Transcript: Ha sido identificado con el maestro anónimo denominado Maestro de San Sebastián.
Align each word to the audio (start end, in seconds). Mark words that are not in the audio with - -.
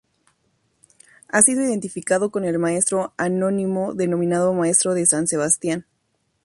Ha 1.27 1.43
sido 1.43 1.61
identificado 1.61 2.31
con 2.31 2.43
el 2.43 2.57
maestro 2.57 3.13
anónimo 3.17 3.93
denominado 3.93 4.51
Maestro 4.51 4.95
de 4.95 5.05
San 5.05 5.27
Sebastián. 5.27 5.85